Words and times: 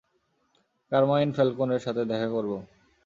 Carmine 0.91 1.29
ফ্যালকোনের 1.31 1.81
সাথে 1.81 2.01
দেখা 2.05 2.27
করব। 2.27 2.51